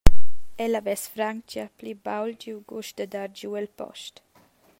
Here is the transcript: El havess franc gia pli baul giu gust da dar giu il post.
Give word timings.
El 0.67 0.77
havess 0.77 1.03
franc 1.17 1.53
gia 1.55 1.67
pli 1.81 1.93
baul 2.09 2.33
giu 2.45 2.57
gust 2.73 2.93
da 2.97 3.07
dar 3.17 3.29
giu 3.41 3.51
il 3.63 3.69
post. 3.83 4.13